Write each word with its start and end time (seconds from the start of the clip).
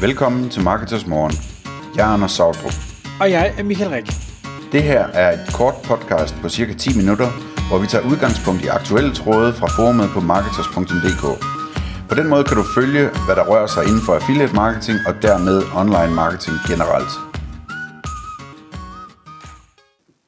Velkommen 0.00 0.50
til 0.50 0.62
Marketers 0.62 1.06
Morgen. 1.06 1.32
Jeg 1.96 2.08
er 2.08 2.12
Anders 2.14 2.32
Sautrup. 2.32 2.72
Og 3.20 3.30
jeg 3.30 3.54
er 3.58 3.62
Michael 3.62 3.90
Rik. 3.90 4.06
Det 4.72 4.82
her 4.82 5.02
er 5.22 5.32
et 5.32 5.54
kort 5.54 5.74
podcast 5.84 6.34
på 6.42 6.48
cirka 6.48 6.72
10 6.72 6.96
minutter, 6.96 7.28
hvor 7.68 7.78
vi 7.78 7.86
tager 7.86 8.04
udgangspunkt 8.10 8.64
i 8.64 8.66
aktuelle 8.66 9.14
tråde 9.14 9.52
fra 9.52 9.66
forumet 9.76 10.08
på 10.14 10.20
marketers.dk. 10.20 11.24
På 12.08 12.14
den 12.14 12.28
måde 12.28 12.44
kan 12.44 12.56
du 12.56 12.64
følge, 12.74 13.04
hvad 13.26 13.36
der 13.36 13.44
rører 13.50 13.66
sig 13.66 13.82
inden 13.88 14.02
for 14.06 14.12
affiliate 14.14 14.54
marketing 14.54 14.98
og 15.08 15.14
dermed 15.22 15.56
online 15.82 16.14
marketing 16.22 16.56
generelt. 16.70 17.12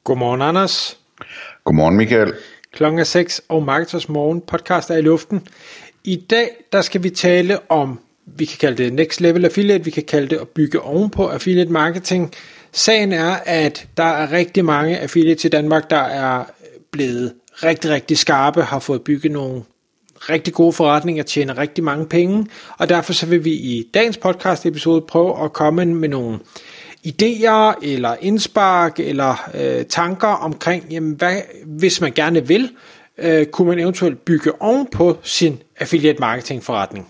Godmorgen, 0.03 0.41
Anders. 0.41 0.97
Godmorgen, 1.63 1.95
Michael. 1.97 2.33
Klokken 2.73 2.99
er 2.99 3.03
6, 3.03 3.41
og 3.49 3.63
Marketers 3.63 4.09
Morgen 4.09 4.41
podcast 4.41 4.89
er 4.89 4.97
i 4.97 5.01
luften. 5.01 5.47
I 6.03 6.15
dag 6.29 6.47
der 6.71 6.81
skal 6.81 7.03
vi 7.03 7.09
tale 7.09 7.71
om, 7.71 7.99
vi 8.35 8.45
kan 8.45 8.57
kalde 8.59 8.83
det 8.83 8.93
next 8.93 9.21
level 9.21 9.45
affiliate, 9.45 9.83
vi 9.83 9.91
kan 9.91 10.03
kalde 10.03 10.27
det 10.27 10.37
at 10.41 10.47
bygge 10.47 10.81
ovenpå 10.81 11.27
affiliate 11.27 11.71
marketing. 11.71 12.33
Sagen 12.71 13.11
er, 13.11 13.35
at 13.45 13.87
der 13.97 14.03
er 14.03 14.31
rigtig 14.31 14.65
mange 14.65 14.97
affiliates 14.97 15.45
i 15.45 15.49
Danmark, 15.49 15.89
der 15.89 15.97
er 15.97 16.43
blevet 16.91 17.33
rigtig, 17.63 17.91
rigtig 17.91 18.17
skarpe, 18.17 18.61
har 18.61 18.79
fået 18.79 19.01
bygget 19.01 19.31
nogle 19.31 19.63
rigtig 20.29 20.53
gode 20.53 20.73
forretninger, 20.73 21.23
tjener 21.23 21.57
rigtig 21.57 21.83
mange 21.83 22.05
penge, 22.05 22.47
og 22.77 22.89
derfor 22.89 23.13
så 23.13 23.25
vil 23.25 23.45
vi 23.45 23.51
i 23.51 23.87
dagens 23.93 24.17
podcast 24.17 24.65
episode 24.65 25.01
prøve 25.01 25.43
at 25.43 25.53
komme 25.53 25.85
med 25.85 26.09
nogle 26.09 26.39
idéer 27.07 27.73
eller 27.81 28.15
indspark 28.21 28.99
eller 28.99 29.49
øh, 29.53 29.85
tanker 29.85 30.27
omkring, 30.27 30.85
jamen 30.91 31.13
hvad, 31.13 31.41
hvis 31.65 32.01
man 32.01 32.11
gerne 32.11 32.47
vil, 32.47 32.69
øh, 33.17 33.45
kunne 33.45 33.67
man 33.67 33.79
eventuelt 33.79 34.25
bygge 34.25 34.61
ovenpå 34.61 35.17
sin 35.23 35.61
affiliate 35.79 36.19
marketing 36.19 36.63
forretning. 36.63 37.07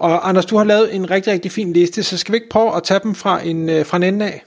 Og 0.00 0.28
Anders, 0.28 0.46
du 0.46 0.56
har 0.56 0.64
lavet 0.64 0.94
en 0.94 1.10
rigtig, 1.10 1.32
rigtig 1.32 1.52
fin 1.52 1.72
liste, 1.72 2.02
så 2.02 2.16
skal 2.16 2.32
vi 2.32 2.36
ikke 2.36 2.48
prøve 2.50 2.76
at 2.76 2.82
tage 2.82 3.00
dem 3.02 3.14
fra 3.14 3.46
en, 3.46 3.68
øh, 3.68 3.86
fra 3.86 3.96
en 3.96 4.02
ende 4.02 4.26
af? 4.26 4.44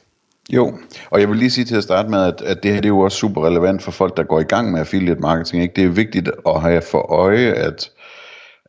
Jo, 0.49 0.77
og 1.09 1.19
jeg 1.19 1.29
vil 1.29 1.37
lige 1.37 1.49
sige 1.49 1.65
til 1.65 1.75
at 1.75 1.83
starte 1.83 2.09
med, 2.09 2.19
at, 2.19 2.41
at 2.41 2.63
det 2.63 2.71
her 2.71 2.81
det 2.81 2.85
er 2.85 2.93
jo 2.93 2.99
også 2.99 3.17
super 3.17 3.45
relevant 3.45 3.81
for 3.83 3.91
folk, 3.91 4.17
der 4.17 4.23
går 4.23 4.39
i 4.39 4.43
gang 4.43 4.71
med 4.71 4.79
affiliate 4.79 5.21
marketing. 5.21 5.63
Ikke? 5.63 5.75
Det 5.75 5.83
er 5.83 5.89
vigtigt 5.89 6.29
at 6.47 6.61
have 6.61 6.81
for 6.91 7.11
øje, 7.11 7.53
at, 7.53 7.89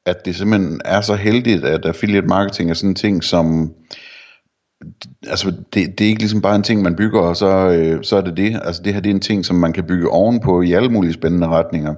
at 0.06 0.16
det 0.24 0.36
simpelthen 0.36 0.80
er 0.84 1.00
så 1.00 1.14
heldigt, 1.14 1.64
at 1.64 1.86
affiliate 1.86 2.26
marketing 2.26 2.70
er 2.70 2.74
sådan 2.74 2.90
en 2.90 2.94
ting, 2.94 3.24
som 3.24 3.72
altså 5.26 5.52
det, 5.74 5.98
det 5.98 6.04
er 6.04 6.08
ikke 6.08 6.22
ligesom 6.22 6.40
bare 6.40 6.56
en 6.56 6.62
ting, 6.62 6.82
man 6.82 6.96
bygger, 6.96 7.20
og 7.20 7.36
så, 7.36 7.46
øh, 7.46 8.04
så 8.04 8.16
er 8.16 8.20
det 8.20 8.36
det. 8.36 8.60
Altså 8.64 8.82
det 8.82 8.94
her 8.94 9.00
det 9.00 9.10
er 9.10 9.14
en 9.14 9.20
ting, 9.20 9.44
som 9.44 9.56
man 9.56 9.72
kan 9.72 9.84
bygge 9.84 10.10
ovenpå 10.10 10.62
i 10.62 10.72
alle 10.72 10.88
mulige 10.88 11.12
spændende 11.12 11.46
retninger. 11.46 11.94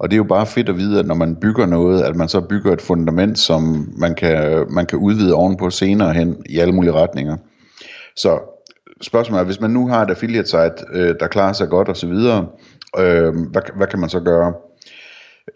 Og 0.00 0.10
det 0.10 0.14
er 0.14 0.18
jo 0.18 0.24
bare 0.24 0.46
fedt 0.46 0.68
at 0.68 0.76
vide, 0.76 0.98
at 0.98 1.06
når 1.06 1.14
man 1.14 1.36
bygger 1.36 1.66
noget, 1.66 2.02
at 2.02 2.16
man 2.16 2.28
så 2.28 2.40
bygger 2.40 2.72
et 2.72 2.80
fundament, 2.80 3.38
som 3.38 3.88
man 3.96 4.14
kan, 4.14 4.66
man 4.70 4.86
kan 4.86 4.98
udvide 4.98 5.34
ovenpå 5.34 5.70
senere 5.70 6.12
hen 6.12 6.36
i 6.46 6.58
alle 6.58 6.74
mulige 6.74 6.92
retninger. 6.92 7.36
Så 8.16 8.38
spørgsmålet 9.02 9.40
er, 9.40 9.46
hvis 9.46 9.60
man 9.60 9.70
nu 9.70 9.88
har 9.88 10.02
et 10.02 10.10
affiliate 10.10 10.48
site, 10.48 10.74
øh, 10.92 11.14
der 11.20 11.26
klarer 11.26 11.52
sig 11.52 11.68
godt 11.68 11.88
osv., 11.88 12.12
øh, 12.98 13.34
hvad, 13.50 13.76
hvad 13.76 13.86
kan 13.86 14.00
man 14.00 14.08
så 14.08 14.20
gøre? 14.20 14.52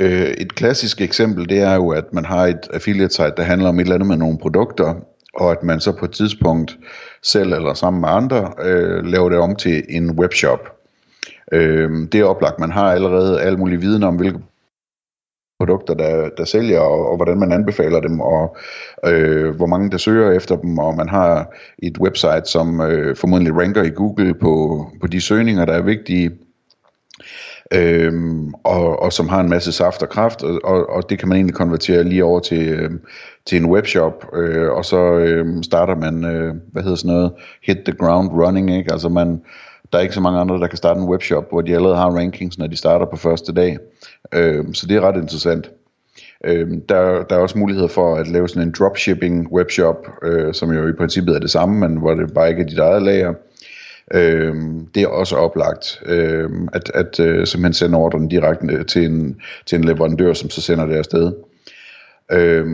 Øh, 0.00 0.28
et 0.28 0.54
klassisk 0.54 1.00
eksempel, 1.00 1.48
det 1.48 1.60
er 1.60 1.74
jo, 1.74 1.88
at 1.88 2.04
man 2.12 2.24
har 2.24 2.46
et 2.46 2.68
affiliate 2.72 3.14
site, 3.14 3.32
der 3.36 3.42
handler 3.42 3.68
om 3.68 3.78
et 3.78 3.82
eller 3.82 3.94
andet 3.94 4.08
med 4.08 4.16
nogle 4.16 4.38
produkter, 4.38 4.94
og 5.34 5.50
at 5.50 5.62
man 5.62 5.80
så 5.80 5.92
på 5.92 6.04
et 6.04 6.12
tidspunkt 6.12 6.78
selv 7.22 7.52
eller 7.52 7.74
sammen 7.74 8.00
med 8.00 8.08
andre 8.08 8.52
øh, 8.62 9.04
laver 9.04 9.28
det 9.28 9.38
om 9.38 9.56
til 9.56 9.84
en 9.88 10.10
webshop. 10.10 10.73
Øh, 11.55 11.91
det 12.12 12.20
er 12.20 12.24
oplagt, 12.24 12.58
man 12.58 12.70
har 12.70 12.92
allerede 12.92 13.41
al 13.41 13.58
mulig 13.58 13.80
viden 13.80 14.02
om, 14.02 14.16
hvilke 14.16 14.38
produkter, 15.58 15.94
der, 15.94 16.28
der 16.36 16.44
sælger, 16.44 16.80
og, 16.80 17.08
og 17.08 17.16
hvordan 17.16 17.38
man 17.38 17.52
anbefaler 17.52 18.00
dem, 18.00 18.20
og 18.20 18.56
øh, 19.06 19.56
hvor 19.56 19.66
mange 19.66 19.91
der 19.91 19.98
søger 19.98 20.33
efter 20.33 20.56
dem, 20.56 20.78
og 20.78 20.96
man 20.96 21.08
har 21.08 21.55
et 21.78 21.98
website, 21.98 22.42
som 22.44 22.80
øh, 22.80 23.16
formodentlig 23.16 23.56
ranker 23.61 23.83
i 23.83 23.91
Google 23.91 24.34
på, 24.34 24.86
på 25.00 25.06
de 25.06 25.20
søgninger, 25.20 25.64
der 25.64 25.72
er 25.72 25.83
vigtige, 25.83 26.30
øhm, 27.73 28.55
og, 28.55 29.02
og 29.02 29.12
som 29.12 29.28
har 29.28 29.40
en 29.40 29.48
masse 29.48 29.73
saft 29.73 30.02
og 30.02 30.08
kraft, 30.08 30.42
og, 30.42 30.61
og, 30.64 30.90
og 30.90 31.11
det 31.11 31.18
kan 31.18 31.28
man 31.28 31.36
egentlig 31.36 31.55
konvertere 31.55 32.05
lige 32.05 32.24
over 32.24 32.40
til, 32.40 32.68
øh, 32.68 32.90
til 33.46 33.58
en 33.58 33.70
webshop, 33.70 34.27
øh, 34.34 34.70
og 34.70 34.84
så 34.84 35.14
øh, 35.14 35.62
starter 35.62 35.96
man, 35.96 36.24
øh, 36.24 36.55
hvad 36.73 36.83
hedder 36.83 36.96
sådan 36.96 37.14
noget, 37.14 37.33
hit 37.62 37.78
the 37.86 37.96
ground 37.98 38.28
running, 38.28 38.77
ikke? 38.77 38.92
Altså 38.92 39.08
man, 39.08 39.40
der 39.94 39.98
er 39.98 40.02
ikke 40.02 40.14
så 40.14 40.20
mange 40.20 40.40
andre, 40.40 40.60
der 40.60 40.66
kan 40.66 40.77
starte 40.77 41.00
en 41.00 41.08
webshop, 41.08 41.50
hvor 41.50 41.60
de 41.60 41.74
allerede 41.74 41.96
har 41.96 42.10
rankings, 42.10 42.58
når 42.58 42.66
de 42.66 42.77
starter 42.77 43.06
på 43.06 43.16
første 43.16 43.52
dag. 43.52 43.78
Øh, 44.34 44.64
så 44.72 44.86
det 44.86 44.96
er 44.96 45.00
ret 45.00 45.20
interessant. 45.22 45.70
Øh, 46.44 46.68
der, 46.88 47.22
der 47.22 47.36
er 47.36 47.40
også 47.40 47.58
mulighed 47.58 47.88
for 47.88 48.16
at 48.16 48.28
lave 48.28 48.48
sådan 48.48 48.68
en 48.68 48.74
dropshipping 48.78 49.52
webshop, 49.52 50.06
øh, 50.22 50.54
som 50.54 50.72
jo 50.72 50.88
i 50.88 50.92
princippet 50.92 51.34
er 51.34 51.38
det 51.38 51.50
samme, 51.50 51.88
men 51.88 51.98
hvor 51.98 52.14
det 52.14 52.34
bare 52.34 52.50
ikke 52.50 52.62
er 52.62 52.66
dit 52.66 52.78
eget 52.78 53.02
lager. 53.02 53.34
Øh, 54.14 54.54
det 54.94 55.02
er 55.02 55.08
også 55.08 55.36
oplagt, 55.36 56.02
øh, 56.06 56.50
at, 56.72 56.90
at 56.94 57.20
øh, 57.20 57.46
simpelthen 57.46 57.72
sende 57.72 57.98
ordren 57.98 58.28
direkte 58.28 58.84
til 58.84 59.04
en, 59.04 59.40
til 59.66 59.78
en 59.78 59.84
leverandør, 59.84 60.33
som 60.33 60.50
så 60.50 60.60
sender 60.60 60.86
det 60.86 60.96
afsted. 60.96 61.33
Øh, 62.33 62.66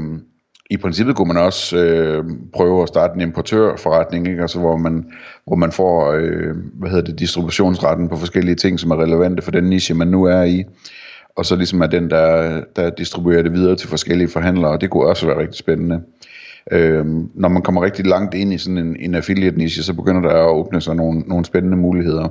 i 0.70 0.76
princippet 0.76 1.16
kunne 1.16 1.28
man 1.28 1.42
også 1.42 1.76
øh, 1.76 2.25
prøve 2.54 2.82
at 2.82 2.88
starte 2.88 3.14
en 3.14 3.20
importørforretning, 3.20 4.28
ikke? 4.28 4.42
Altså, 4.42 4.58
hvor, 4.58 4.76
man, 4.76 5.06
hvor 5.47 5.56
man 5.56 5.72
får 5.72 6.12
øh, 6.12 6.56
hvad 6.75 6.91
hedder 6.91 7.04
det, 7.04 7.19
distributionsretten 7.19 8.08
på 8.08 8.16
forskellige 8.16 8.54
ting, 8.54 8.80
som 8.80 8.91
er 8.91 9.03
relevante 9.03 9.42
for 9.42 9.50
den 9.50 9.64
niche, 9.64 9.94
man 9.94 10.09
nu 10.09 10.25
er 10.25 10.42
i. 10.42 10.64
Og 11.36 11.47
så 11.47 11.56
ligesom 11.56 11.80
er 11.80 11.86
den, 11.86 12.10
der, 12.10 12.60
der 12.76 12.91
distribuerer 12.91 13.42
det 13.42 13.53
videre 13.53 13.76
til 13.76 13.88
forskellige 13.88 14.28
forhandlere, 14.28 14.70
og 14.70 14.80
det 14.80 14.91
kunne 14.91 15.06
også 15.06 15.26
være 15.26 15.38
rigtig 15.38 15.59
spændende. 15.59 16.00
Øh, 16.72 17.06
når 17.34 17.48
man 17.48 17.62
kommer 17.62 17.82
rigtig 17.82 18.06
langt 18.06 18.34
ind 18.34 18.53
i 18.53 18.59
sådan 18.59 18.78
en, 18.78 18.97
en 19.00 19.14
affiliate 19.14 19.59
niche, 19.59 19.82
så 19.82 19.94
begynder 19.94 20.20
der 20.20 20.34
at 20.34 20.50
åbne 20.50 20.80
sig 20.80 20.97
nogle, 20.97 21.20
nogle 21.20 21.44
spændende 21.44 21.76
muligheder. 21.76 22.28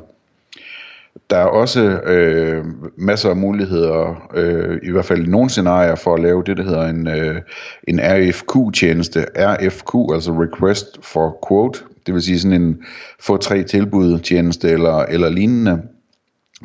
Der 1.30 1.38
er 1.38 1.46
også 1.46 1.82
øh, 2.02 2.66
masser 2.98 3.30
af 3.30 3.36
muligheder, 3.36 4.28
øh, 4.36 4.80
i 4.84 4.92
hvert 4.92 5.06
fald 5.06 5.28
i 5.28 5.30
nogle 5.30 5.50
scenarier, 5.50 5.96
for 5.96 6.14
at 6.14 6.22
lave 6.22 6.44
det, 6.46 6.58
der 6.58 6.64
hedder 6.64 6.86
en, 6.86 7.08
øh, 7.08 7.42
en 7.88 8.00
RFQ-tjeneste. 8.04 9.26
RFQ, 9.36 10.14
altså 10.14 10.32
Request 10.32 10.86
for 11.02 11.48
Quote, 11.48 11.80
det 12.06 12.14
vil 12.14 12.24
sige 12.24 12.40
sådan 12.40 12.62
en 12.62 12.84
få 13.20 13.38
tre 13.38 13.64
tilbud 13.64 14.20
tjeneste 14.20 14.70
eller, 14.70 14.98
eller 14.98 15.30
lignende, 15.30 15.82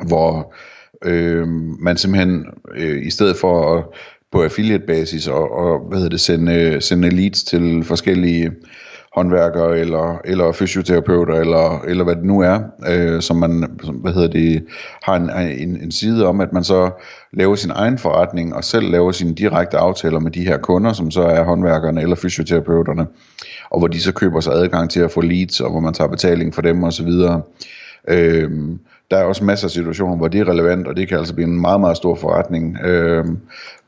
hvor 0.07 0.53
øh, 1.05 1.47
man 1.79 1.97
simpelthen 1.97 2.45
øh, 2.75 3.05
i 3.05 3.09
stedet 3.09 3.37
for 3.37 3.77
at 3.77 3.83
på 4.31 4.43
affiliate 4.43 4.85
basis 4.85 5.27
og, 5.27 5.51
og 5.51 5.79
hvad 5.79 5.97
hedder 5.97 6.09
det, 6.09 6.19
sende, 6.19 6.81
sende 6.81 7.09
leads 7.09 7.43
til 7.43 7.83
forskellige 7.83 8.51
håndværkere 9.15 9.79
eller, 9.79 10.21
eller 10.25 10.51
fysioterapeuter 10.51 11.33
eller, 11.33 11.81
eller 11.87 12.03
hvad 12.03 12.15
det 12.15 12.23
nu 12.23 12.39
er, 12.39 12.59
øh, 12.87 13.21
som 13.21 13.37
man 13.37 13.77
som, 13.83 13.95
hvad 13.95 14.13
hedder 14.13 14.27
det, 14.27 14.65
har 15.03 15.15
en, 15.15 15.29
en, 15.59 15.81
en 15.83 15.91
side 15.91 16.27
om, 16.27 16.41
at 16.41 16.53
man 16.53 16.63
så 16.63 16.89
laver 17.33 17.55
sin 17.55 17.71
egen 17.71 17.97
forretning 17.97 18.55
og 18.55 18.63
selv 18.63 18.91
laver 18.91 19.11
sine 19.11 19.33
direkte 19.33 19.77
aftaler 19.77 20.19
med 20.19 20.31
de 20.31 20.45
her 20.45 20.57
kunder, 20.57 20.93
som 20.93 21.11
så 21.11 21.21
er 21.21 21.43
håndværkerne 21.43 22.01
eller 22.01 22.15
fysioterapeuterne, 22.15 23.07
og 23.69 23.79
hvor 23.79 23.87
de 23.87 24.01
så 24.01 24.13
køber 24.13 24.39
sig 24.39 24.53
adgang 24.53 24.89
til 24.89 24.99
at 24.99 25.11
få 25.11 25.21
leads, 25.21 25.59
og 25.59 25.71
hvor 25.71 25.79
man 25.79 25.93
tager 25.93 26.09
betaling 26.09 26.53
for 26.53 26.61
dem 26.61 26.83
osv. 26.83 27.09
Øh, 28.07 28.51
der 29.11 29.17
er 29.17 29.23
også 29.23 29.43
masser 29.43 29.67
af 29.67 29.71
situationer, 29.71 30.15
hvor 30.15 30.27
det 30.27 30.39
er 30.39 30.49
relevant, 30.49 30.87
og 30.87 30.97
det 30.97 31.07
kan 31.07 31.17
altså 31.17 31.33
blive 31.33 31.47
en 31.47 31.61
meget, 31.61 31.79
meget 31.79 31.97
stor 31.97 32.15
forretning. 32.15 32.77
Øh, 32.83 33.25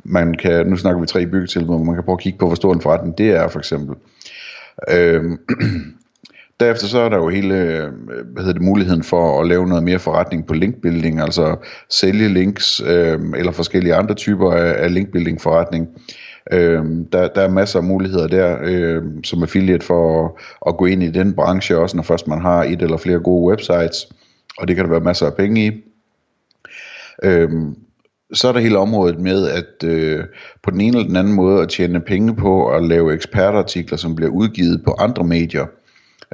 man 0.03 0.33
kan, 0.33 0.67
nu 0.67 0.77
snakker 0.77 1.01
vi 1.01 1.07
tre 1.07 1.25
byggetilbud, 1.25 1.75
hvor 1.75 1.83
man 1.83 1.95
kan 1.95 2.03
prøve 2.03 2.15
at 2.15 2.19
kigge 2.19 2.39
på, 2.39 2.45
hvor 2.45 2.55
stor 2.55 2.73
en 2.73 2.81
forretning 2.81 3.17
det 3.17 3.29
er 3.29 3.47
for 3.47 3.59
eksempel. 3.59 3.95
Øhm, 4.89 5.37
derefter 6.59 6.87
så 6.87 6.99
er 6.99 7.09
der 7.09 7.17
jo 7.17 7.29
hele 7.29 7.55
øh, 7.55 7.91
hvad 8.33 8.43
hedder 8.43 8.53
det, 8.53 8.61
muligheden 8.61 9.03
for 9.03 9.41
at 9.41 9.47
lave 9.47 9.67
noget 9.67 9.83
mere 9.83 9.99
forretning 9.99 10.47
på 10.47 10.53
linkbuilding, 10.53 11.21
altså 11.21 11.55
sælge 11.89 12.29
links 12.29 12.81
øh, 12.81 13.19
eller 13.37 13.51
forskellige 13.51 13.95
andre 13.95 14.15
typer 14.15 14.51
af, 14.51 14.83
af 14.83 14.93
linkbuilding 14.93 15.41
forretning. 15.41 15.87
Øh, 16.51 16.85
der, 17.11 17.27
der 17.27 17.41
er 17.41 17.49
masser 17.49 17.79
af 17.79 17.85
muligheder 17.85 18.27
der 18.27 18.57
øh, 18.63 19.03
som 19.23 19.43
affiliate 19.43 19.85
for 19.85 20.25
at, 20.25 20.31
at 20.67 20.77
gå 20.77 20.85
ind 20.85 21.03
i 21.03 21.11
den 21.11 21.33
branche, 21.33 21.77
også 21.77 21.95
når 21.95 22.03
først 22.03 22.27
man 22.27 22.41
har 22.41 22.63
et 22.63 22.81
eller 22.81 22.97
flere 22.97 23.19
gode 23.19 23.49
websites, 23.49 24.07
og 24.57 24.67
det 24.67 24.75
kan 24.75 24.85
der 24.85 24.91
være 24.91 25.01
masser 25.01 25.25
af 25.25 25.35
penge 25.35 25.65
i. 25.65 25.71
Øh, 27.23 27.49
så 28.33 28.47
er 28.47 28.51
der 28.51 28.59
hele 28.59 28.77
området 28.77 29.19
med 29.19 29.49
at 29.49 29.83
øh, 29.83 30.23
på 30.63 30.71
den 30.71 30.81
ene 30.81 30.97
eller 30.97 31.07
den 31.07 31.17
anden 31.17 31.33
måde 31.33 31.61
at 31.61 31.69
tjene 31.69 31.99
penge 31.99 32.35
på 32.35 32.67
at 32.69 32.83
lave 32.83 33.13
ekspertartikler, 33.13 33.97
som 33.97 34.15
bliver 34.15 34.31
udgivet 34.31 34.81
på 34.85 34.95
andre 34.99 35.23
medier. 35.23 35.65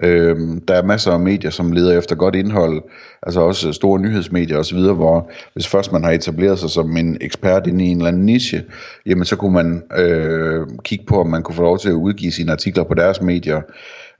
Øh, 0.03 0.37
der 0.67 0.75
er 0.75 0.83
masser 0.83 1.11
af 1.11 1.19
medier, 1.19 1.51
som 1.51 1.71
leder 1.71 1.97
efter 1.97 2.15
godt 2.15 2.35
indhold, 2.35 2.81
altså 3.23 3.41
også 3.41 3.71
store 3.71 3.99
nyhedsmedier 3.99 4.57
osv., 4.57 4.79
hvor 4.79 5.31
hvis 5.53 5.67
først 5.67 5.91
man 5.91 6.03
har 6.03 6.11
etableret 6.11 6.59
sig 6.59 6.69
som 6.69 6.97
en 6.97 7.17
ekspert 7.21 7.67
inde 7.67 7.85
i 7.85 7.87
en 7.87 7.97
eller 7.97 8.07
anden 8.07 8.25
niche, 8.25 8.63
jamen 9.05 9.25
så 9.25 9.35
kunne 9.35 9.53
man 9.53 9.83
øh, 9.97 10.67
kigge 10.83 11.05
på, 11.05 11.19
om 11.19 11.27
man 11.27 11.43
kunne 11.43 11.55
få 11.55 11.61
lov 11.61 11.79
til 11.79 11.89
at 11.89 11.93
udgive 11.93 12.31
sine 12.31 12.51
artikler 12.51 12.83
på 12.83 12.93
deres 12.93 13.21
medier, 13.21 13.61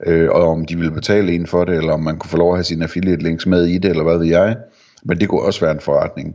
øh, 0.06 0.30
og 0.30 0.50
om 0.50 0.64
de 0.64 0.76
ville 0.76 0.92
betale 0.92 1.32
en 1.32 1.46
for 1.46 1.64
det, 1.64 1.76
eller 1.76 1.92
om 1.92 2.02
man 2.02 2.18
kunne 2.18 2.30
få 2.30 2.36
lov 2.36 2.52
at 2.52 2.56
have 2.56 2.64
sine 2.64 2.84
affiliate 2.84 3.22
links 3.22 3.46
med 3.46 3.64
i 3.66 3.78
det, 3.78 3.90
eller 3.90 4.04
hvad 4.04 4.18
ved 4.18 4.26
jeg. 4.26 4.56
Men 5.04 5.20
det 5.20 5.28
kunne 5.28 5.42
også 5.42 5.60
være 5.60 5.72
en 5.72 5.80
forretning. 5.80 6.34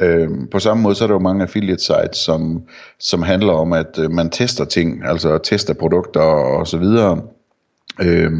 Øh, 0.00 0.28
på 0.50 0.58
samme 0.58 0.82
måde 0.82 0.94
så 0.94 1.04
er 1.04 1.08
der 1.08 1.14
jo 1.14 1.18
mange 1.18 1.42
affiliate 1.42 1.82
sites, 1.82 2.18
som, 2.18 2.62
som 2.98 3.22
handler 3.22 3.52
om, 3.52 3.72
at 3.72 3.98
øh, 3.98 4.10
man 4.10 4.30
tester 4.30 4.64
ting, 4.64 5.04
altså 5.04 5.38
tester 5.38 5.74
produkter 5.74 6.20
og 6.20 6.66
så 6.66 6.78
videre. 6.78 7.22
Øh, 8.02 8.32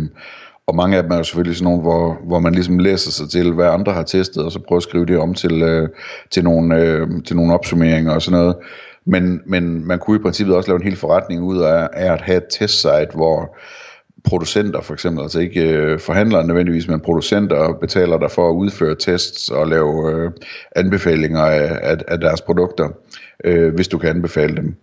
og 0.67 0.77
mange 0.77 0.97
af 0.97 1.03
dem 1.03 1.13
er 1.13 1.17
jo 1.17 1.23
selvfølgelig 1.23 1.57
sådan 1.57 1.65
nogle, 1.65 1.83
hvor, 1.83 2.19
hvor 2.27 2.39
man 2.39 2.55
ligesom 2.55 2.79
læser 2.79 3.11
sig 3.11 3.31
til, 3.31 3.53
hvad 3.53 3.67
andre 3.67 3.93
har 3.93 4.03
testet, 4.03 4.45
og 4.45 4.53
så 4.53 4.59
prøver 4.59 4.77
at 4.79 4.83
skrive 4.83 5.07
det 5.07 5.19
om 5.19 5.35
til, 5.35 5.63
øh, 5.63 5.89
til, 6.31 6.45
nogle, 6.45 6.77
øh, 6.77 7.09
til 7.27 7.37
nogle 7.37 7.55
opsummeringer 7.55 8.13
og 8.13 8.23
sådan 8.23 8.41
noget. 8.41 8.57
Men, 9.05 9.41
men 9.47 9.87
man 9.87 9.99
kunne 9.99 10.17
i 10.17 10.23
princippet 10.23 10.57
også 10.57 10.71
lave 10.71 10.77
en 10.77 10.87
hel 10.87 10.97
forretning 10.97 11.43
ud 11.43 11.59
af, 11.59 11.89
af 11.93 12.13
at 12.13 12.21
have 12.21 12.37
et 12.37 12.47
testsite, 12.51 13.11
hvor 13.15 13.57
producenter 14.25 14.81
for 14.81 14.95
eksempel, 14.95 15.23
altså 15.23 15.41
ikke 15.41 15.61
øh, 15.61 15.99
forhandlere 15.99 16.47
nødvendigvis, 16.47 16.89
men 16.89 17.01
producenter 17.01 17.73
betaler 17.81 18.19
dig 18.19 18.31
for 18.31 18.51
at 18.51 18.55
udføre 18.55 18.95
tests 18.95 19.49
og 19.49 19.67
lave 19.67 20.13
øh, 20.13 20.31
anbefalinger 20.77 21.41
af, 21.41 21.79
af, 21.83 21.97
af 22.09 22.21
deres 22.21 22.41
produkter, 22.41 22.89
øh, 23.45 23.75
hvis 23.75 23.89
du 23.89 23.99
kan 23.99 24.11
anbefale 24.11 24.57
dem. 24.57 24.75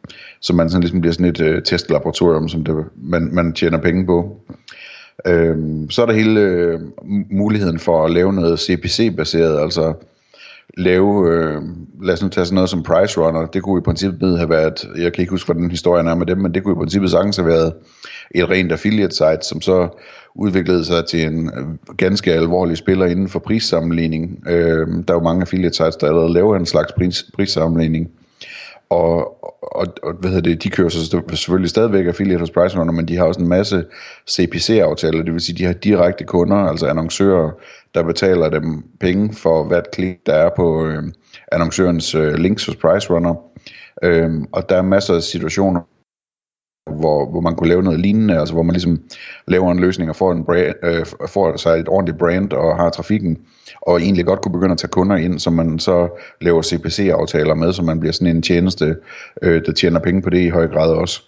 Så 0.42 0.54
man 0.54 0.70
sådan 0.70 0.82
ligesom 0.82 1.02
bliver 1.02 1.14
sådan 1.14 1.26
et 1.26 1.42
øh, 1.42 1.64
testlaboratorium, 1.64 2.50
som 2.50 2.64
det, 2.64 2.86
man, 2.96 3.30
man 3.32 3.54
tjener 3.54 3.78
penge 3.78 4.06
på. 4.06 4.42
Øh, 5.28 5.58
så 5.90 6.02
er 6.02 6.06
der 6.06 6.14
hele 6.14 6.40
øh, 6.40 6.80
muligheden 7.32 7.80
for 7.80 8.06
at 8.06 8.12
lave 8.12 8.34
noget 8.34 8.60
CPC-baseret, 8.60 9.62
altså 9.62 9.94
lave, 10.78 11.34
øh, 11.34 11.62
lad 12.02 12.14
os 12.14 12.22
nu 12.22 12.30
tage 12.30 12.46
sådan 12.46 12.56
noget 12.56 12.70
som 12.70 12.84
Price 12.84 13.22
Runner, 13.22 13.46
det 13.46 13.64
kunne 13.64 13.80
i 13.80 13.84
princippet 13.84 14.38
have 14.38 14.50
været, 14.50 14.88
jeg 14.98 15.14
kan 15.14 15.22
ikke 15.22 15.32
huske, 15.32 15.46
hvordan 15.46 15.72
historien 15.72 16.08
er 16.08 16.16
med 16.16 16.26
dem, 16.26 16.38
men 16.38 16.54
det 16.54 16.64
kunne 16.64 16.72
i 16.72 16.82
princippet 16.82 17.12
sagtens 17.12 17.38
have 17.38 17.48
været 17.48 17.74
et 18.36 18.50
rent 18.50 18.72
affiliate 18.72 19.16
site, 19.16 19.42
som 19.42 19.62
så 19.62 19.90
udviklede 20.36 20.86
sig 20.86 21.06
til 21.06 21.24
en 21.24 21.52
øh, 21.58 21.96
ganske 21.98 22.34
alvorlig 22.34 22.78
spiller 22.78 23.06
inden 23.06 23.30
for 23.30 23.40
prissammenligning. 23.40 24.44
Øh, 24.48 24.88
der 24.88 25.14
er 25.14 25.18
jo 25.18 25.24
mange 25.24 25.42
affiliate 25.42 25.76
sites, 25.76 25.96
der 25.96 26.08
allerede 26.08 26.34
laver 26.34 26.56
en 26.56 26.66
slags 26.66 26.92
pris, 26.92 27.26
prissammenligning. 27.34 28.10
Og, 28.90 29.44
og, 29.76 29.88
og 30.04 30.14
hvad 30.20 30.30
hedder 30.30 30.50
det, 30.50 30.64
de 30.64 30.70
kører 30.70 30.90
så 30.90 31.22
selvfølgelig 31.34 31.70
stadigvæk 31.70 32.06
affiliate 32.06 32.40
hos 32.40 32.52
PriceRunner, 32.52 32.94
men 32.94 33.08
de 33.08 33.18
har 33.18 33.24
også 33.24 33.40
en 33.40 33.48
masse 33.48 33.86
CPC-aftaler, 34.30 35.24
det 35.24 35.34
vil 35.34 35.42
sige, 35.42 35.58
de 35.58 35.66
har 35.66 35.74
direkte 35.74 36.24
kunder, 36.24 36.56
altså 36.56 36.88
annoncører, 36.88 37.52
der 37.96 38.04
betaler 38.04 38.50
dem 38.50 38.84
penge 39.00 39.34
for 39.34 39.64
hvert 39.64 39.92
klik, 39.92 40.16
der 40.26 40.34
er 40.34 40.50
på 40.56 40.86
øh, 40.88 41.04
annoncørens 41.52 42.16
øh, 42.16 42.34
links 42.34 42.66
hos 42.66 42.76
PriceRunner. 42.76 43.36
Øh, 44.04 44.31
og 44.52 44.70
der 44.70 44.78
er 44.78 44.81
masser 44.81 45.16
af 45.16 45.24
situationer, 45.24 45.81
hvor, 46.90 47.30
hvor 47.32 47.42
man 47.42 47.56
kunne 47.56 47.70
lave 47.70 47.84
noget 47.84 48.00
lignende, 48.00 48.40
altså 48.40 48.54
hvor 48.54 48.64
man 48.64 48.74
ligesom 48.74 49.00
laver 49.48 49.72
en 49.72 49.80
løsning 49.80 50.10
og 50.10 50.16
får, 50.16 50.32
en 50.32 50.46
brand, 50.46 50.74
øh, 50.84 51.06
får 51.28 51.58
sig 51.58 51.80
et 51.80 51.90
ordentligt 51.90 52.18
brand 52.18 52.54
og 52.54 52.78
har 52.78 52.90
trafikken, 52.90 53.38
og 53.82 54.02
egentlig 54.02 54.26
godt 54.26 54.42
kunne 54.42 54.52
begynde 54.52 54.72
at 54.72 54.78
tage 54.78 54.90
kunder 54.90 55.16
ind, 55.16 55.40
som 55.40 55.54
man 55.54 55.80
så 55.80 56.08
laver 56.42 56.62
CPC-aftaler 56.62 57.54
med, 57.54 57.74
så 57.74 57.84
man 57.84 58.00
bliver 58.00 58.14
sådan 58.14 58.36
en 58.36 58.42
tjeneste, 58.42 58.96
øh, 59.42 59.62
der 59.66 59.72
tjener 59.72 60.00
penge 60.00 60.22
på 60.22 60.30
det 60.30 60.40
i 60.40 60.50
høj 60.50 60.68
grad 60.68 60.92
også. 60.92 61.22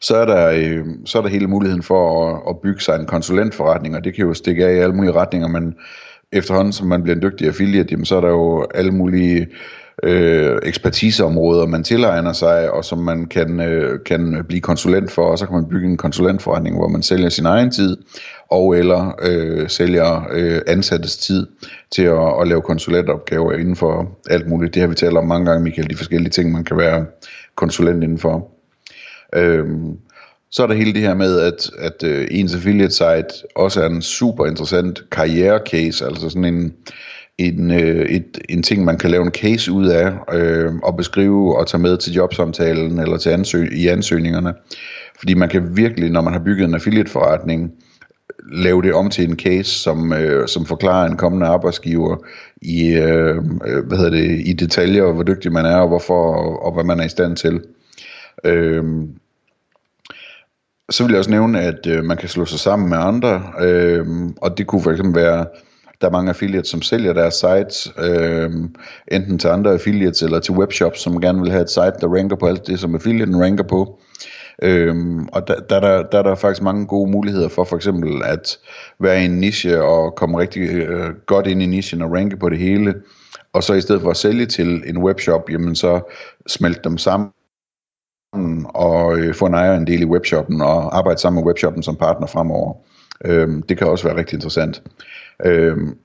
Så 0.00 0.16
er 0.16 0.24
der, 0.24 0.50
øh, 0.50 0.86
så 1.04 1.18
er 1.18 1.22
der 1.22 1.28
hele 1.28 1.46
muligheden 1.46 1.82
for 1.82 2.26
at, 2.26 2.42
at 2.48 2.58
bygge 2.60 2.80
sig 2.80 2.96
en 3.00 3.06
konsulentforretning, 3.06 3.96
og 3.96 4.04
det 4.04 4.14
kan 4.14 4.26
jo 4.26 4.34
stikke 4.34 4.66
af 4.66 4.74
i 4.74 4.78
alle 4.78 4.94
mulige 4.94 5.12
retninger, 5.12 5.48
men 5.48 5.74
efterhånden 6.32 6.72
som 6.72 6.86
man 6.86 7.02
bliver 7.02 7.16
en 7.16 7.22
dygtig 7.22 7.46
affiliate, 7.46 7.88
jamen, 7.90 8.04
så 8.04 8.16
er 8.16 8.20
der 8.20 8.28
jo 8.28 8.66
alle 8.74 8.90
mulige 8.92 9.46
øh, 10.02 10.58
ekspertiseområder, 10.62 11.66
man 11.66 11.84
tilegner 11.84 12.32
sig, 12.32 12.70
og 12.70 12.84
som 12.84 12.98
man 12.98 13.26
kan, 13.26 13.60
øh, 13.60 14.04
kan 14.06 14.44
blive 14.48 14.60
konsulent 14.60 15.10
for, 15.10 15.22
og 15.22 15.38
så 15.38 15.46
kan 15.46 15.54
man 15.54 15.68
bygge 15.68 15.88
en 15.88 15.96
konsulentforretning, 15.96 16.76
hvor 16.76 16.88
man 16.88 17.02
sælger 17.02 17.28
sin 17.28 17.46
egen 17.46 17.70
tid, 17.70 17.96
og 18.50 18.76
eller 18.76 19.14
øh, 19.22 19.68
sælger 19.68 20.26
øh, 20.32 20.60
ansattes 20.66 21.16
tid 21.16 21.46
til 21.90 22.02
at, 22.02 22.40
at 22.40 22.48
lave 22.48 22.62
konsulentopgaver 22.62 23.52
inden 23.52 23.76
for 23.76 24.18
alt 24.30 24.48
muligt. 24.48 24.74
Det 24.74 24.82
har 24.82 24.88
vi 24.88 24.94
talt 24.94 25.16
om 25.16 25.26
mange 25.26 25.46
gange, 25.50 25.64
Michael, 25.64 25.90
de 25.90 25.96
forskellige 25.96 26.30
ting, 26.30 26.52
man 26.52 26.64
kan 26.64 26.76
være 26.76 27.06
konsulent 27.54 28.04
indenfor. 28.04 28.48
Øhm, 29.34 29.96
så 30.50 30.62
er 30.62 30.66
der 30.66 30.74
hele 30.74 30.92
det 30.92 31.02
her 31.02 31.14
med, 31.14 31.40
at, 31.40 31.70
at 31.78 32.02
øh, 32.04 32.28
ens 32.30 32.54
affiliate 32.54 32.94
site 32.94 33.46
også 33.54 33.82
er 33.82 33.86
en 33.86 34.02
super 34.02 34.46
interessant 34.46 35.10
karriere 35.10 35.60
case, 35.70 36.06
altså 36.06 36.28
sådan 36.28 36.44
en, 36.44 36.72
en, 37.38 37.70
øh, 37.70 38.06
et, 38.06 38.38
en 38.48 38.62
ting, 38.62 38.84
man 38.84 38.98
kan 38.98 39.10
lave 39.10 39.24
en 39.24 39.30
case 39.30 39.72
ud 39.72 39.86
af, 39.86 40.12
øh, 40.32 40.74
og 40.82 40.96
beskrive 40.96 41.58
og 41.58 41.66
tage 41.66 41.80
med 41.80 41.96
til 41.96 42.12
jobsamtalen 42.12 42.98
eller 42.98 43.16
til 43.16 43.30
ansøg, 43.30 43.72
i 43.72 43.86
ansøgningerne. 43.86 44.54
Fordi 45.18 45.34
man 45.34 45.48
kan 45.48 45.76
virkelig, 45.76 46.10
når 46.10 46.20
man 46.20 46.32
har 46.32 46.40
bygget 46.40 46.64
en 46.64 46.74
affiliate-forretning, 46.74 47.72
lave 48.52 48.82
det 48.82 48.94
om 48.94 49.10
til 49.10 49.28
en 49.28 49.38
case, 49.38 49.70
som, 49.70 50.12
øh, 50.12 50.48
som 50.48 50.66
forklarer 50.66 51.06
en 51.06 51.16
kommende 51.16 51.46
arbejdsgiver 51.46 52.16
i, 52.62 52.88
øh, 52.88 53.36
øh 53.66 53.86
hvad 53.86 53.98
hedder 53.98 54.10
det, 54.10 54.42
i 54.46 54.52
detaljer, 54.52 55.12
hvor 55.12 55.22
dygtig 55.22 55.52
man 55.52 55.66
er, 55.66 55.76
og 55.76 55.88
hvorfor, 55.88 56.34
og, 56.34 56.62
og 56.62 56.72
hvad 56.72 56.84
man 56.84 57.00
er 57.00 57.04
i 57.04 57.08
stand 57.08 57.36
til. 57.36 57.60
Øh, 58.44 58.84
så 60.90 61.04
vil 61.04 61.10
jeg 61.10 61.18
også 61.18 61.30
nævne, 61.30 61.60
at 61.60 61.86
øh, 61.86 62.04
man 62.04 62.16
kan 62.16 62.28
slå 62.28 62.44
sig 62.44 62.58
sammen 62.58 62.88
med 62.88 62.98
andre, 62.98 63.42
øh, 63.60 64.06
og 64.36 64.58
det 64.58 64.66
kunne 64.66 64.82
for 64.82 64.90
eksempel 64.90 65.22
være 65.22 65.46
der 66.00 66.06
er 66.06 66.12
mange 66.12 66.28
affiliates, 66.28 66.68
som 66.68 66.82
sælger 66.82 67.12
deres 67.12 67.34
sites, 67.34 67.92
øh, 67.98 68.50
enten 69.12 69.38
til 69.38 69.48
andre 69.48 69.72
affiliates 69.72 70.22
eller 70.22 70.40
til 70.40 70.54
webshops, 70.54 71.00
som 71.00 71.20
gerne 71.20 71.40
vil 71.40 71.50
have 71.50 71.62
et 71.62 71.70
site, 71.70 71.94
der 72.00 72.14
ranker 72.16 72.36
på 72.36 72.46
alt 72.46 72.66
det, 72.66 72.80
som 72.80 72.94
affiliaten 72.94 73.42
ranker 73.42 73.64
på. 73.64 74.00
Øhm, 74.62 75.28
og 75.32 75.48
der, 75.48 75.60
der, 75.60 75.80
der, 75.80 76.02
der 76.02 76.18
er 76.18 76.22
der 76.22 76.34
faktisk 76.34 76.62
mange 76.62 76.86
gode 76.86 77.10
muligheder 77.10 77.48
for 77.48 77.64
for 77.64 77.76
eksempel 77.76 78.22
at 78.24 78.58
være 79.00 79.22
i 79.22 79.24
en 79.24 79.40
niche 79.40 79.82
og 79.82 80.14
komme 80.14 80.38
rigtig 80.38 80.62
øh, 80.62 81.14
godt 81.26 81.46
ind 81.46 81.62
i 81.62 81.66
nichen 81.66 82.02
og 82.02 82.12
ranke 82.12 82.36
på 82.36 82.48
det 82.48 82.58
hele. 82.58 82.94
Og 83.52 83.62
så 83.62 83.74
i 83.74 83.80
stedet 83.80 84.02
for 84.02 84.10
at 84.10 84.16
sælge 84.16 84.46
til 84.46 84.82
en 84.86 84.98
webshop, 84.98 85.50
jamen 85.50 85.74
så 85.74 86.00
smelte 86.46 86.80
dem 86.84 86.98
sammen 86.98 87.30
og 88.64 89.18
øh, 89.18 89.34
få 89.34 89.46
en 89.46 89.54
ejerandel 89.54 90.02
i 90.02 90.04
webshoppen 90.04 90.60
og 90.60 90.98
arbejde 90.98 91.20
sammen 91.20 91.40
med 91.40 91.46
webshoppen 91.46 91.82
som 91.82 91.96
partner 91.96 92.26
fremover. 92.26 92.74
Øhm, 93.24 93.62
det 93.62 93.78
kan 93.78 93.86
også 93.86 94.08
være 94.08 94.16
rigtig 94.16 94.34
interessant. 94.34 94.82
Øhm, 95.46 95.96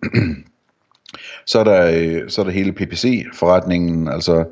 så, 1.51 1.60
er 1.60 1.63
der, 1.63 1.92
øh, 1.94 2.30
så 2.30 2.42
er 2.42 2.45
der 2.45 2.51
hele 2.51 2.71
PPC-forretningen, 2.71 4.07
altså 4.07 4.45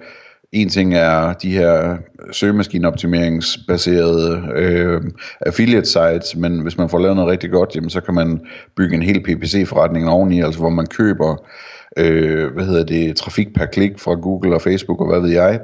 en 0.51 0.69
ting 0.69 0.95
er 0.95 1.33
de 1.33 1.51
her 1.51 1.97
søgemaskineoptimeringsbaserede 2.31 4.43
øh, 4.55 5.01
affiliate 5.41 5.85
sites, 5.85 6.35
men 6.35 6.61
hvis 6.61 6.77
man 6.77 6.89
får 6.89 6.99
lavet 6.99 7.15
noget 7.15 7.31
rigtig 7.31 7.51
godt, 7.51 7.75
jamen, 7.75 7.89
så 7.89 8.01
kan 8.01 8.13
man 8.13 8.41
bygge 8.75 8.95
en 8.95 9.01
hel 9.01 9.23
PPC-forretning 9.23 10.09
oveni, 10.09 10.41
altså 10.41 10.59
hvor 10.59 10.69
man 10.69 10.87
køber 10.87 11.35
øh, 11.97 12.53
hvad 12.53 12.65
hedder 12.65 12.83
det, 12.83 13.15
trafik 13.15 13.53
per 13.55 13.65
klik 13.65 13.99
fra 13.99 14.13
Google 14.13 14.55
og 14.55 14.61
Facebook 14.61 15.01
og 15.01 15.07
hvad 15.07 15.19
ved 15.19 15.29
jeg, 15.29 15.59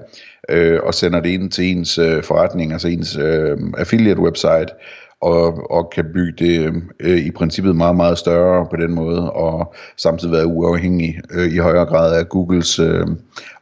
øh, 0.50 0.80
og 0.84 0.94
sender 0.94 1.20
det 1.20 1.30
ind 1.30 1.52
til 1.52 1.66
ens 1.66 1.98
øh, 1.98 2.24
forretning, 2.24 2.74
altså 2.74 2.88
ens 2.88 3.18
øh, 3.18 3.58
affiliate 3.78 4.20
website, 4.20 4.68
og, 5.22 5.72
og 5.72 5.90
kan 5.90 6.06
bygge 6.14 6.46
det 6.46 6.84
øh, 7.00 7.18
i 7.18 7.32
princippet 7.32 7.76
meget, 7.76 7.96
meget 7.96 8.18
større 8.18 8.68
på 8.70 8.76
den 8.76 8.94
måde, 8.94 9.32
og 9.32 9.76
samtidig 9.98 10.34
være 10.34 10.48
uafhængig 10.48 11.22
øh, 11.32 11.54
i 11.54 11.58
højere 11.58 11.86
grad 11.86 12.20
af 12.20 12.30
Googles 12.30 12.80
øh, 12.80 13.08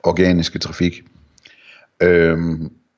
organiske 0.04 0.60
trafik. 0.60 1.04
Øh, 2.02 2.38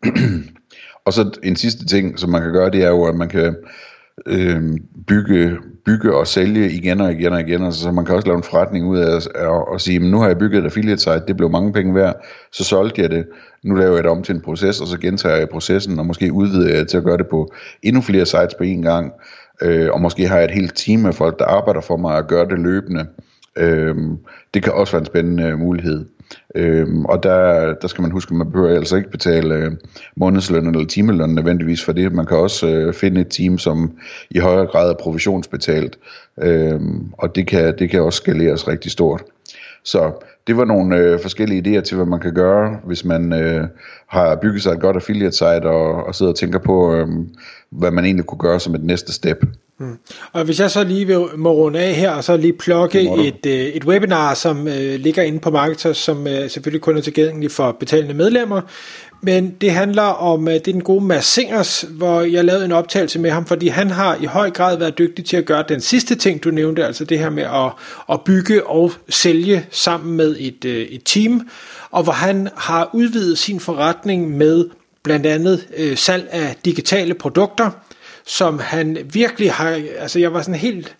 og 1.05 1.13
så 1.13 1.39
en 1.43 1.55
sidste 1.55 1.85
ting, 1.85 2.19
som 2.19 2.29
man 2.29 2.41
kan 2.41 2.51
gøre, 2.51 2.71
det 2.71 2.83
er 2.83 2.89
jo, 2.89 3.05
at 3.05 3.15
man 3.15 3.29
kan 3.29 3.55
øh, 4.25 4.77
bygge, 5.07 5.57
bygge 5.85 6.15
og 6.15 6.27
sælge 6.27 6.71
igen 6.71 7.01
og 7.01 7.11
igen 7.11 7.33
og 7.33 7.41
igen. 7.41 7.63
Altså, 7.63 7.81
så 7.81 7.91
man 7.91 8.05
kan 8.05 8.15
også 8.15 8.27
lave 8.27 8.37
en 8.37 8.43
forretning 8.43 8.87
ud 8.87 8.97
af 8.97 9.15
at, 9.15 9.27
at, 9.35 9.63
at 9.73 9.81
sige, 9.81 9.99
nu 9.99 10.19
har 10.19 10.27
jeg 10.27 10.37
bygget 10.37 10.59
et 10.59 10.65
affiliate 10.65 11.01
site, 11.01 11.23
det 11.27 11.37
blev 11.37 11.49
mange 11.49 11.73
penge 11.73 11.95
værd, 11.95 12.25
så 12.51 12.63
solgte 12.63 13.01
jeg 13.01 13.09
det, 13.09 13.27
nu 13.63 13.75
laver 13.75 13.95
jeg 13.95 14.03
det 14.03 14.11
om 14.11 14.23
til 14.23 14.35
en 14.35 14.41
proces, 14.41 14.81
og 14.81 14.87
så 14.87 14.99
gentager 14.99 15.35
jeg 15.35 15.49
processen, 15.49 15.99
og 15.99 16.05
måske 16.05 16.33
udvider 16.33 16.75
jeg 16.75 16.87
til 16.87 16.97
at 16.97 17.03
gøre 17.03 17.17
det 17.17 17.27
på 17.27 17.53
endnu 17.83 18.01
flere 18.01 18.25
sites 18.25 18.55
på 18.57 18.63
én 18.63 18.81
gang, 18.81 19.13
øh, 19.61 19.89
og 19.93 20.01
måske 20.01 20.27
har 20.27 20.35
jeg 20.35 20.45
et 20.45 20.51
helt 20.51 20.77
team 20.77 21.05
af 21.05 21.15
folk, 21.15 21.39
der 21.39 21.45
arbejder 21.45 21.81
for 21.81 21.97
mig 21.97 22.17
at 22.17 22.27
gøre 22.27 22.47
det 22.49 22.59
løbende. 22.59 23.05
Øh, 23.57 23.95
det 24.53 24.63
kan 24.63 24.73
også 24.73 24.93
være 24.93 25.01
en 25.01 25.05
spændende 25.05 25.57
mulighed. 25.57 26.05
Øhm, 26.55 27.05
og 27.05 27.23
der, 27.23 27.73
der 27.73 27.87
skal 27.87 28.01
man 28.01 28.11
huske, 28.11 28.31
at 28.31 28.37
man 28.37 28.51
behøver 28.51 28.75
altså 28.75 28.95
ikke 28.95 29.11
betale 29.11 29.55
øh, 29.55 29.71
månedsløn 30.15 30.67
eller 30.67 30.87
timeløn 30.87 31.29
nødvendigvis 31.29 31.83
for 31.83 31.91
det. 31.91 32.13
Man 32.13 32.25
kan 32.25 32.37
også 32.37 32.67
øh, 32.67 32.93
finde 32.93 33.21
et 33.21 33.27
team, 33.29 33.57
som 33.57 33.97
i 34.31 34.39
højere 34.39 34.65
grad 34.65 34.89
er 34.89 34.95
provisionsbetalt, 34.95 35.97
øhm, 36.41 37.11
og 37.13 37.35
det 37.35 37.47
kan, 37.47 37.75
det 37.79 37.89
kan 37.89 38.01
også 38.01 38.17
skaleres 38.17 38.67
rigtig 38.67 38.91
stort. 38.91 39.23
Så 39.83 40.11
det 40.47 40.57
var 40.57 40.65
nogle 40.65 40.97
øh, 40.97 41.19
forskellige 41.21 41.61
idéer 41.77 41.81
til, 41.81 41.95
hvad 41.95 42.05
man 42.05 42.19
kan 42.19 42.33
gøre, 42.33 42.79
hvis 42.85 43.05
man 43.05 43.33
øh, 43.33 43.67
har 44.07 44.35
bygget 44.35 44.63
sig 44.63 44.71
et 44.71 44.79
godt 44.79 44.95
affiliate 44.95 45.35
site 45.35 45.63
og, 45.63 46.03
og 46.05 46.15
sidder 46.15 46.31
og 46.31 46.37
tænker 46.37 46.59
på, 46.59 46.95
øh, 46.95 47.07
hvad 47.69 47.91
man 47.91 48.05
egentlig 48.05 48.25
kunne 48.25 48.39
gøre 48.39 48.59
som 48.59 48.75
et 48.75 48.83
næste 48.83 49.13
step. 49.13 49.45
Mm. 49.79 49.97
Og 50.33 50.43
hvis 50.43 50.59
jeg 50.59 50.71
så 50.71 50.83
lige 50.83 51.07
vil, 51.07 51.25
må 51.37 51.51
runde 51.51 51.79
af 51.79 51.93
her, 51.93 52.11
og 52.11 52.23
så 52.23 52.37
lige 52.37 52.53
plukke 52.53 53.01
et, 53.01 53.45
øh, 53.45 53.53
et 53.53 53.85
webinar, 53.85 54.33
som 54.33 54.67
øh, 54.67 54.99
ligger 54.99 55.23
inde 55.23 55.39
på 55.39 55.51
Marketers, 55.51 55.97
som 55.97 56.27
øh, 56.27 56.49
selvfølgelig 56.49 56.81
kun 56.81 56.97
er 56.97 57.01
tilgængeligt 57.01 57.53
for 57.53 57.71
betalende 57.71 58.13
medlemmer, 58.13 58.61
men 59.21 59.55
det 59.61 59.71
handler 59.71 60.03
om, 60.03 60.47
øh, 60.47 60.53
det 60.53 60.67
er 60.67 60.71
den 60.71 60.83
gode 60.83 61.05
Mads 61.05 61.25
Singers, 61.25 61.85
hvor 61.89 62.21
jeg 62.21 62.45
lavede 62.45 62.65
en 62.65 62.71
optagelse 62.71 63.19
med 63.19 63.31
ham, 63.31 63.45
fordi 63.45 63.67
han 63.67 63.89
har 63.89 64.17
i 64.21 64.25
høj 64.25 64.49
grad 64.49 64.77
været 64.77 64.97
dygtig 64.97 65.25
til 65.25 65.37
at 65.37 65.45
gøre 65.45 65.63
den 65.69 65.81
sidste 65.81 66.15
ting, 66.15 66.43
du 66.43 66.51
nævnte, 66.51 66.85
altså 66.85 67.05
det 67.05 67.19
her 67.19 67.29
med 67.29 67.43
at, 67.43 67.71
at 68.09 68.21
bygge 68.21 68.67
og 68.67 68.91
sælge 69.09 69.65
sammen 69.71 70.17
med 70.17 70.35
et, 70.39 70.65
øh, 70.65 70.81
et 70.81 71.01
team, 71.05 71.49
og 71.91 72.03
hvor 72.03 72.13
han 72.13 72.49
har 72.55 72.89
udvidet 72.93 73.37
sin 73.37 73.59
forretning 73.59 74.37
med 74.37 74.65
blandt 75.03 75.25
andet 75.25 75.67
øh, 75.77 75.97
salg 75.97 76.27
af 76.31 76.55
digitale 76.65 77.13
produkter, 77.13 77.69
som 78.27 78.59
han 78.59 78.97
virkelig 79.13 79.53
har, 79.53 79.81
altså 79.97 80.19
jeg 80.19 80.33
var 80.33 80.41
sådan 80.41 80.55
helt 80.55 80.95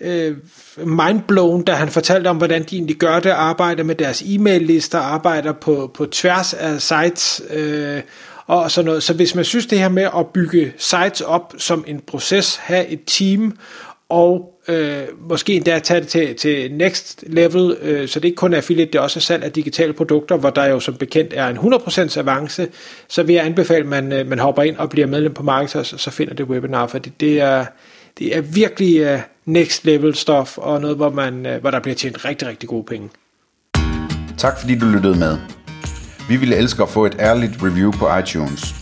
øh, 0.00 0.36
mindblown, 0.76 1.62
da 1.62 1.72
han 1.72 1.88
fortalte 1.88 2.28
om, 2.28 2.36
hvordan 2.36 2.62
de 2.62 2.76
egentlig 2.76 2.96
gør 2.96 3.20
det, 3.20 3.30
arbejder 3.30 3.84
med 3.84 3.94
deres 3.94 4.22
e-mail-lister, 4.26 4.98
arbejder 4.98 5.52
på, 5.52 5.90
på 5.94 6.06
tværs 6.06 6.54
af 6.54 6.82
sites, 6.82 7.42
øh, 7.50 8.00
og 8.46 8.70
sådan 8.70 8.86
noget. 8.86 9.02
Så 9.02 9.14
hvis 9.14 9.34
man 9.34 9.44
synes 9.44 9.66
det 9.66 9.78
her 9.78 9.88
med 9.88 10.08
at 10.16 10.26
bygge 10.26 10.72
sites 10.78 11.20
op 11.20 11.54
som 11.58 11.84
en 11.86 12.00
proces, 12.06 12.56
have 12.56 12.86
et 12.86 13.00
team, 13.06 13.56
og 14.08 14.51
øh, 14.68 15.02
måske 15.28 15.54
endda 15.54 15.78
tage 15.78 16.00
det 16.00 16.08
til, 16.08 16.36
til 16.36 16.74
next 16.74 17.24
level, 17.26 17.76
øh, 17.82 18.08
så 18.08 18.20
det 18.20 18.24
ikke 18.24 18.36
kun 18.36 18.52
er 18.52 18.56
affiliate, 18.56 18.92
det 18.92 18.98
er 18.98 19.02
også 19.02 19.20
salg 19.20 19.44
af 19.44 19.52
digitale 19.52 19.92
produkter, 19.92 20.36
hvor 20.36 20.50
der 20.50 20.66
jo 20.66 20.80
som 20.80 20.94
bekendt 20.94 21.32
er 21.36 21.48
en 21.48 21.56
100% 21.56 22.18
avance, 22.18 22.68
så 23.08 23.22
vil 23.22 23.34
jeg 23.34 23.44
anbefale, 23.44 23.80
at 23.80 23.86
man, 23.86 24.12
øh, 24.12 24.28
man 24.28 24.38
hopper 24.38 24.62
ind 24.62 24.76
og 24.76 24.90
bliver 24.90 25.06
medlem 25.06 25.34
på 25.34 25.42
Marketers, 25.42 25.92
og 25.92 26.00
så 26.00 26.10
finder 26.10 26.34
det 26.34 26.46
webinar, 26.46 26.86
for 26.86 26.98
det, 26.98 27.12
det 27.20 27.40
er, 27.40 27.66
det 28.18 28.36
er 28.36 28.40
virkelig 28.40 28.98
øh, 29.00 29.20
next 29.46 29.84
level 29.84 30.14
stof, 30.14 30.58
og 30.58 30.80
noget, 30.80 30.96
hvor, 30.96 31.10
man, 31.10 31.46
øh, 31.46 31.60
hvor 31.60 31.70
der 31.70 31.80
bliver 31.80 31.94
tjent 31.94 32.24
rigtig, 32.24 32.48
rigtig 32.48 32.68
gode 32.68 32.84
penge. 32.84 33.10
Tak 34.38 34.60
fordi 34.60 34.78
du 34.78 34.86
lyttede 34.86 35.18
med. 35.18 35.38
Vi 36.28 36.36
ville 36.36 36.56
elske 36.56 36.82
at 36.82 36.88
få 36.88 37.06
et 37.06 37.16
ærligt 37.18 37.52
review 37.62 37.92
på 37.92 38.16
iTunes. 38.16 38.81